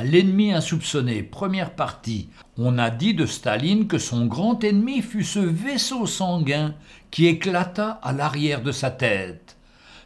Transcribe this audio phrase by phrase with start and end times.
[0.00, 2.28] L'ennemi insoupçonné, première partie.
[2.56, 6.76] On a dit de Staline que son grand ennemi fut ce vaisseau sanguin
[7.10, 9.56] qui éclata à l'arrière de sa tête.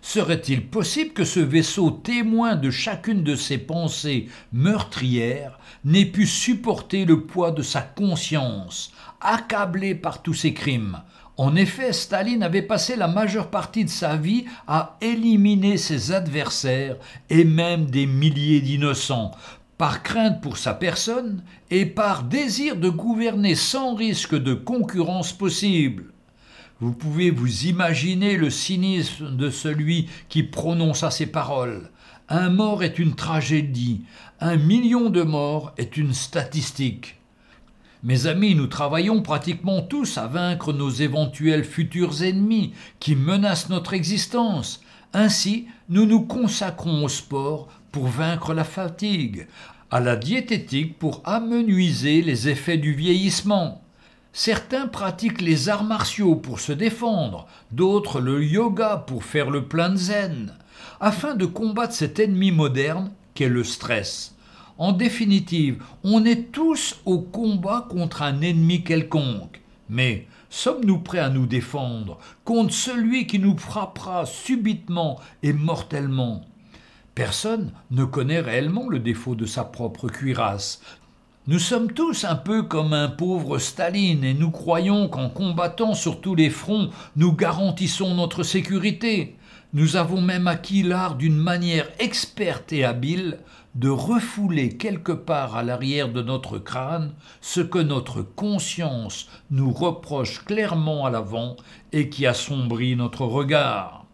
[0.00, 7.04] Serait-il possible que ce vaisseau témoin de chacune de ses pensées meurtrières n'ait pu supporter
[7.04, 11.02] le poids de sa conscience, accablé par tous ses crimes?
[11.36, 16.96] En effet, Staline avait passé la majeure partie de sa vie à éliminer ses adversaires
[17.30, 19.30] et même des milliers d'innocents,
[19.82, 26.04] par crainte pour sa personne et par désir de gouverner sans risque de concurrence possible.
[26.78, 31.90] Vous pouvez vous imaginer le cynisme de celui qui prononça ces paroles.
[32.28, 34.02] Un mort est une tragédie,
[34.38, 37.16] un million de morts est une statistique.
[38.04, 43.94] Mes amis, nous travaillons pratiquement tous à vaincre nos éventuels futurs ennemis qui menacent notre
[43.94, 44.80] existence.
[45.14, 49.46] Ainsi, nous nous consacrons au sport pour vaincre la fatigue,
[49.90, 53.82] à la diététique pour amenuiser les effets du vieillissement.
[54.32, 59.90] Certains pratiquent les arts martiaux pour se défendre, d'autres le yoga pour faire le plein
[59.90, 60.54] de zen,
[61.00, 64.34] afin de combattre cet ennemi moderne qu'est le stress.
[64.78, 69.61] En définitive, on est tous au combat contre un ennemi quelconque.
[69.88, 76.42] Mais sommes-nous prêts à nous défendre contre celui qui nous frappera subitement et mortellement?
[77.14, 80.80] Personne ne connaît réellement le défaut de sa propre cuirasse.
[81.48, 86.20] Nous sommes tous un peu comme un pauvre Staline et nous croyons qu'en combattant sur
[86.20, 89.34] tous les fronts, nous garantissons notre sécurité.
[89.72, 93.40] Nous avons même acquis l'art d'une manière experte et habile
[93.74, 100.44] de refouler quelque part à l'arrière de notre crâne ce que notre conscience nous reproche
[100.44, 101.56] clairement à l'avant
[101.90, 104.06] et qui assombrit notre regard.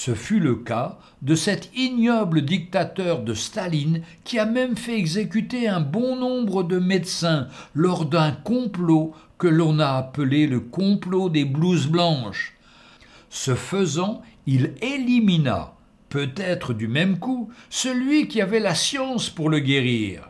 [0.00, 5.66] Ce fut le cas de cet ignoble dictateur de Staline qui a même fait exécuter
[5.66, 11.44] un bon nombre de médecins lors d'un complot que l'on a appelé le complot des
[11.44, 12.54] blouses blanches.
[13.28, 15.74] Ce faisant, il élimina,
[16.10, 20.22] peut-être du même coup, celui qui avait la science pour le guérir.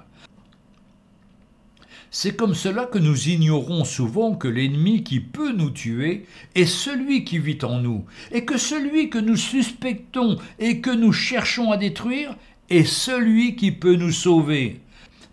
[2.10, 6.24] C'est comme cela que nous ignorons souvent que l'ennemi qui peut nous tuer
[6.54, 11.12] est celui qui vit en nous, et que celui que nous suspectons et que nous
[11.12, 12.34] cherchons à détruire
[12.70, 14.80] est celui qui peut nous sauver.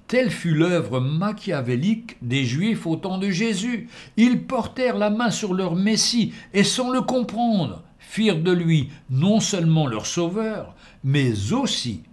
[0.08, 3.90] Telle fut l'œuvre machiavélique des Juifs au temps de Jésus.
[4.18, 9.40] Ils portèrent la main sur leur Messie et sans le comprendre, firent de lui non
[9.40, 12.03] seulement leur sauveur, mais aussi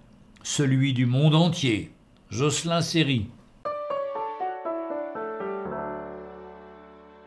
[0.42, 1.90] celui du monde entier.
[2.30, 3.26] Jocelyn Série.